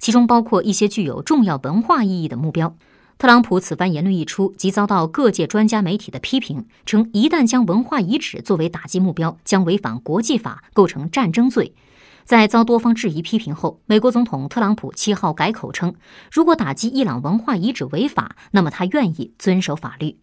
[0.00, 2.74] 其中包括一些具有重要文化意义的目标。
[3.18, 11.74] 特朗普此番言论一出即遭到各界专家媒体的批评称一旦将文化遗址作为打击目标将违反国际法构成战争罪。
[12.24, 15.94] 在遭多方质疑批评后美国总统特朗普七号改口称
[16.30, 20.20] 如果打击伊朗文化遗址违法那么他愿意遵守法律。